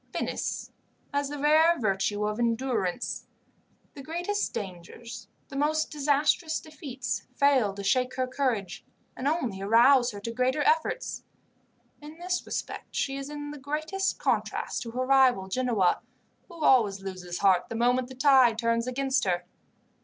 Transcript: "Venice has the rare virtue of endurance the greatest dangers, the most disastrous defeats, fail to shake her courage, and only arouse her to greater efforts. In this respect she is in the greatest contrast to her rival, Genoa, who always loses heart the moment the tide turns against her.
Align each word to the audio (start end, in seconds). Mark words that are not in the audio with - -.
"Venice 0.11 0.71
has 1.13 1.29
the 1.29 1.37
rare 1.37 1.77
virtue 1.79 2.25
of 2.27 2.39
endurance 2.39 3.27
the 3.93 4.01
greatest 4.01 4.51
dangers, 4.51 5.27
the 5.49 5.55
most 5.55 5.91
disastrous 5.91 6.59
defeats, 6.59 7.27
fail 7.35 7.71
to 7.75 7.83
shake 7.83 8.15
her 8.15 8.25
courage, 8.25 8.83
and 9.15 9.27
only 9.27 9.61
arouse 9.61 10.09
her 10.09 10.19
to 10.19 10.31
greater 10.31 10.63
efforts. 10.63 11.21
In 12.01 12.17
this 12.17 12.43
respect 12.47 12.95
she 12.95 13.15
is 13.15 13.29
in 13.29 13.51
the 13.51 13.59
greatest 13.59 14.17
contrast 14.17 14.81
to 14.81 14.89
her 14.89 15.05
rival, 15.05 15.47
Genoa, 15.47 16.01
who 16.47 16.63
always 16.63 17.01
loses 17.03 17.37
heart 17.37 17.69
the 17.69 17.75
moment 17.75 18.07
the 18.07 18.15
tide 18.15 18.57
turns 18.57 18.87
against 18.87 19.23
her. 19.25 19.45